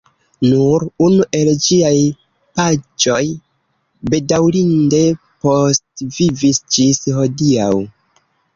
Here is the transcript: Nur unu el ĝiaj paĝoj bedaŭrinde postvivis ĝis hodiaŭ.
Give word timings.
Nur 0.51 0.83
unu 1.07 1.25
el 1.39 1.51
ĝiaj 1.65 1.91
paĝoj 2.61 3.21
bedaŭrinde 4.15 5.03
postvivis 5.45 6.65
ĝis 6.79 7.05
hodiaŭ. 7.23 7.71